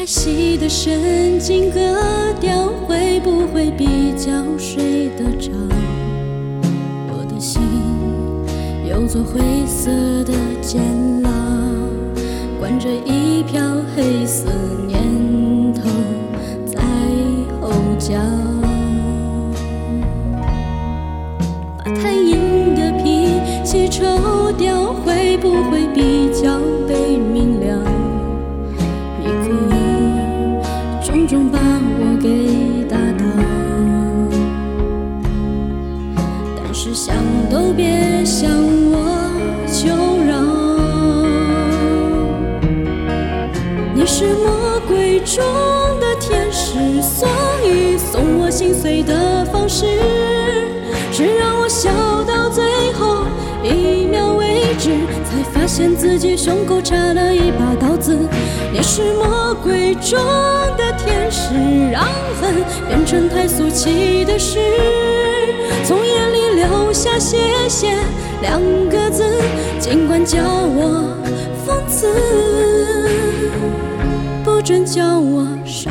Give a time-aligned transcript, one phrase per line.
[0.00, 1.78] 太细的神经割
[2.40, 5.50] 掉，会不会比较睡得着？
[7.10, 7.60] 我的心
[8.88, 9.90] 有座灰色
[10.24, 10.32] 的
[10.62, 10.80] 监
[11.20, 11.28] 牢，
[12.58, 13.60] 关着一票
[13.94, 14.46] 黑色
[47.02, 47.28] 所
[47.64, 49.86] 以送我心碎的方式
[51.12, 51.90] 是让我笑
[52.24, 53.24] 到最后
[53.62, 54.90] 一秒为止，
[55.24, 58.16] 才发现自己胸口插了一把刀子。
[58.72, 60.18] 你是魔鬼中
[60.76, 61.54] 的天使，
[61.90, 62.04] 让
[62.40, 62.54] 恨
[62.88, 64.58] 变成太俗气的事，
[65.84, 67.36] 从眼里流下谢
[67.68, 67.96] 谢
[68.40, 69.24] 两个字，
[69.78, 71.04] 尽管叫我
[71.66, 72.06] 疯子。
[74.42, 75.90] 不准叫我傻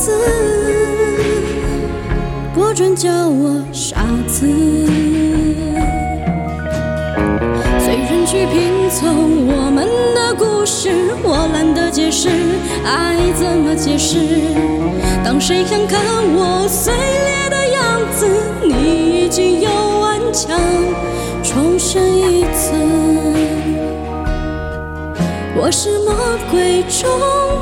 [0.00, 0.10] 子。
[2.54, 4.46] 不准叫我傻子。
[7.78, 10.90] 随人去拼凑我们的故事，
[11.22, 12.28] 我懒得解释，
[12.84, 14.16] 爱怎么解释？
[15.22, 16.00] 当谁想看
[16.34, 18.26] 我碎裂的样子，
[18.62, 19.68] 你已经又
[20.00, 20.58] 顽强
[21.42, 23.19] 重生一次。
[25.56, 26.14] 我是魔
[26.50, 27.10] 鬼中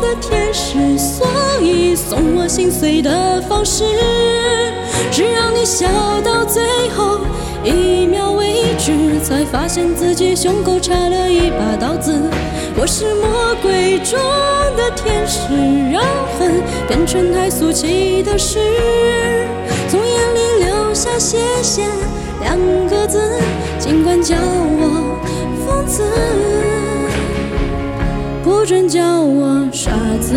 [0.00, 1.26] 的天使，所
[1.62, 3.84] 以送我心碎的方式
[5.10, 5.86] 是让你笑
[6.22, 7.20] 到最后
[7.64, 8.92] 一秒为止，
[9.22, 12.12] 才发现自己胸口插了一把刀子。
[12.76, 14.18] 我是魔鬼中
[14.76, 15.48] 的天使，
[15.90, 16.02] 让
[16.38, 18.58] 恨变成太俗气的事，
[19.88, 21.86] 从眼里流下谢谢
[22.40, 22.58] 两
[22.88, 23.40] 个字，
[23.78, 25.16] 尽管叫我
[25.64, 26.02] 疯子。
[28.66, 30.32] 不准叫我傻子。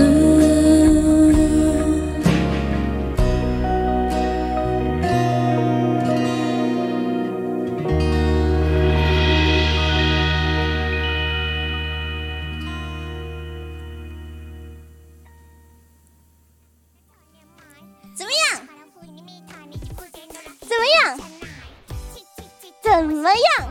[18.13, 18.61] 怎么样？
[20.61, 21.17] 怎么样？
[22.83, 23.68] 怎么样？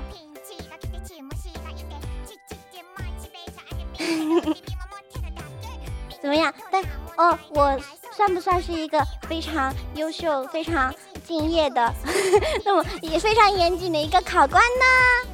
[6.21, 6.53] 怎么样？
[6.71, 6.83] 但
[7.17, 7.79] 哦，我
[8.13, 10.95] 算不算是一个非常优秀、非常
[11.27, 11.93] 敬业的，
[12.65, 15.31] 那么也非常严谨的一个考官呢？